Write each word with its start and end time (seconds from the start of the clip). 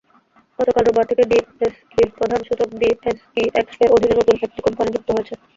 গতকাল 0.59 0.83
রোববার 0.83 1.09
থেকে 1.09 1.23
ডিএসইর 1.31 1.73
প্রধান 2.17 2.39
সূচক 2.47 2.69
ডিএসইএক্স-এর 2.79 3.93
অধীনে 3.95 4.15
নতুন 4.15 4.35
একটি 4.39 4.61
কোম্পানি 4.65 4.89
যুক্ত 4.91 5.09
হয়েছে। 5.11 5.33